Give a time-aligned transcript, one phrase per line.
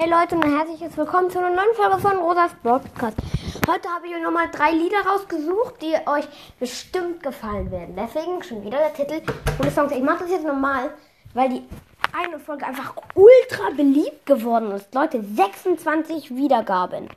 [0.00, 3.16] Hey Leute und herzliches Willkommen zu einer neuen Folge von Rosas Podcast.
[3.66, 6.24] Heute habe ich euch nochmal drei Lieder rausgesucht, die euch
[6.60, 7.96] bestimmt gefallen werden.
[7.96, 9.20] Deswegen schon wieder der Titel
[9.58, 9.90] und Songs.
[9.90, 10.90] Ich mache das jetzt normal,
[11.34, 11.62] weil die
[12.16, 14.94] eine Folge einfach ultra beliebt geworden ist.
[14.94, 17.08] Leute, 26 Wiedergaben.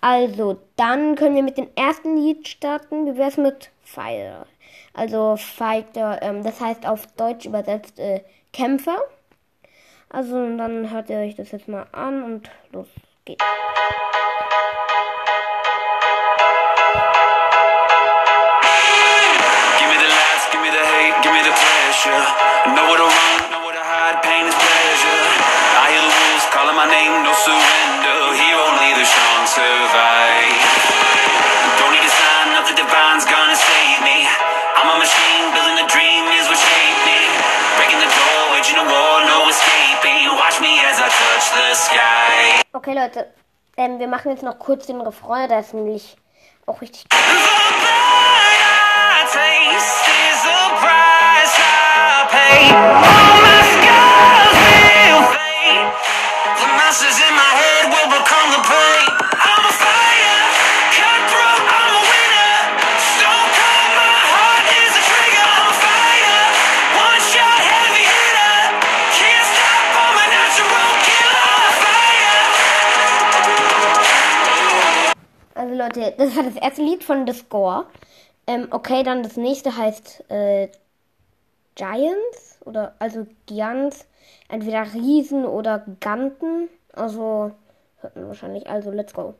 [0.00, 3.06] Also, dann können wir mit dem ersten Lied starten.
[3.06, 4.44] Wie wäre es mit Fire?
[4.92, 9.04] Also, Fighter, ähm, das heißt auf Deutsch übersetzt äh, Kämpfer.
[10.10, 12.86] Also dann hört ihr euch das jetzt mal an und los
[13.24, 13.44] geht's.
[34.78, 37.18] I'm a machine, building a dream is what shaped me.
[37.76, 39.27] Breaking the door, waging a war,
[42.72, 43.32] Okay Leute,
[43.76, 46.16] ähm, wir machen jetzt noch kurz den Refrain, der ist nämlich
[46.66, 47.16] auch richtig The.
[52.70, 54.58] All my scars
[55.32, 55.92] fade.
[57.28, 57.67] In my head
[75.98, 77.86] Leute, das war das erste Lied von The Score.
[78.46, 80.68] Ähm, okay, dann das nächste heißt äh,
[81.74, 84.06] Giants oder also Giants.
[84.48, 86.68] Entweder Riesen oder Ganten.
[86.92, 87.52] Also
[88.00, 88.68] hört man wahrscheinlich.
[88.68, 89.34] Also let's go.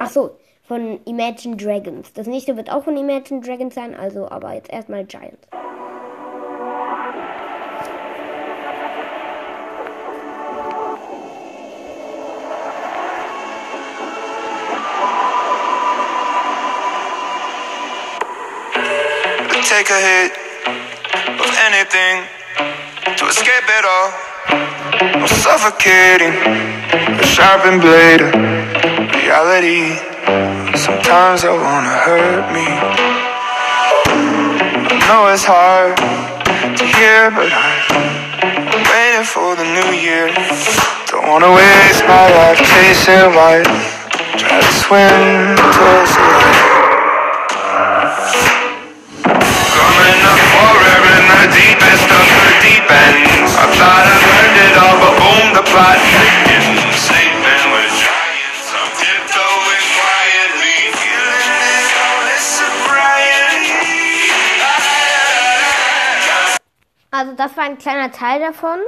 [0.00, 2.12] Ach so, von Imagine Dragons.
[2.12, 3.94] Das nächste wird auch von Imagine Dragons sein.
[3.94, 5.48] Also aber jetzt erstmal Giants.
[19.68, 20.32] Take a hit
[21.44, 22.24] of anything
[23.18, 24.10] to escape it all.
[25.20, 26.32] I'm suffocating,
[27.20, 28.32] a sharpened blade of
[29.12, 29.92] reality.
[30.72, 32.64] Sometimes I wanna hurt me.
[34.88, 40.32] I know it's hard to hear, but I'm waiting for the new year.
[41.12, 43.68] Don't wanna waste my life chasing white.
[44.40, 46.77] Try to swim towards the light.
[67.18, 68.78] Also das war ein kleiner Teil davon.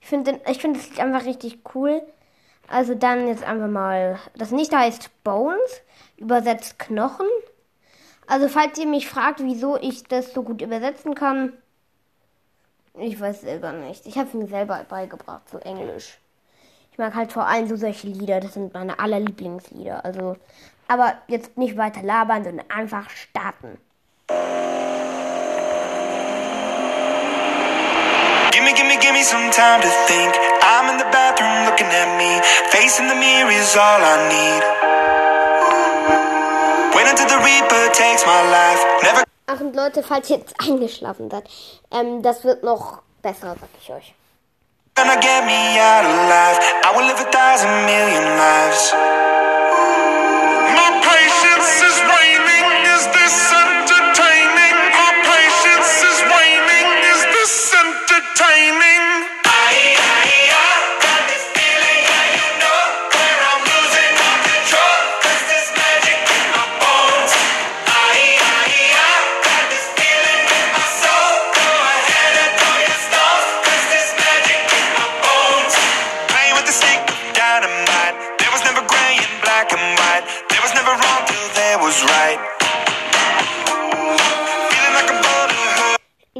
[0.00, 2.00] Ich finde ich finde das Lied einfach richtig cool.
[2.66, 4.18] Also dann jetzt einfach mal.
[4.36, 5.82] Das nächste heißt Bones,
[6.16, 7.26] übersetzt Knochen.
[8.26, 11.52] Also falls ihr mich fragt, wieso ich das so gut übersetzen kann,
[12.94, 14.06] ich weiß selber nicht.
[14.06, 16.18] Ich habe es mir selber beigebracht, so Englisch.
[16.92, 20.06] Ich mag halt vor allem so solche Lieder, das sind meine aller Lieblingslieder.
[20.06, 20.36] Also,
[20.88, 23.78] aber jetzt nicht weiter labern, sondern einfach starten.
[28.88, 30.32] Gimme, gimme, gimme some time to think.
[30.62, 32.40] I'm in the bathroom looking at me.
[32.72, 34.62] Facing the mirror is all I need.
[36.96, 38.80] Wait until the Reaper takes my life.
[39.02, 41.44] Never Ach und Leute, falls ihr jetzt eingeschlafen seid,
[41.90, 44.14] ähm, das wird noch besser, sag ich euch.
[44.94, 46.56] gonna get me out alive.
[46.86, 48.92] I will live a thousand million lives.
[50.80, 52.64] My patience is waning.
[52.96, 53.57] Is this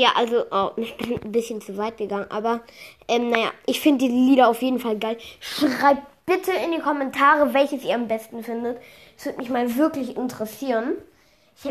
[0.00, 2.60] Ja, also, oh, ich bin ein bisschen zu weit gegangen, aber
[3.06, 5.18] ähm, naja, ich finde die Lieder auf jeden Fall geil.
[5.40, 8.78] Schreibt bitte in die Kommentare, welches ihr am besten findet.
[9.14, 10.94] Das würde mich mal wirklich interessieren.
[11.62, 11.68] Ich,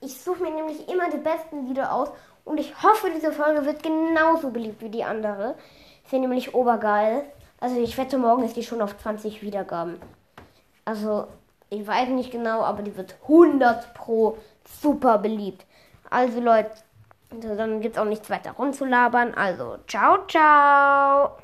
[0.00, 2.08] ich suche mir nämlich immer die besten Lieder aus
[2.44, 5.54] und ich hoffe, diese Folge wird genauso beliebt wie die andere.
[6.04, 7.22] Ist ja nämlich obergeil.
[7.60, 10.00] Also ich wette, morgen ist die schon auf 20 Wiedergaben.
[10.84, 11.28] Also,
[11.68, 14.38] ich weiß nicht genau, aber die wird 100 pro
[14.82, 15.64] super beliebt.
[16.10, 16.72] Also Leute,
[17.30, 19.34] dann gibt's auch nichts weiter rumzulabern.
[19.34, 21.36] Also, ciao, ciao.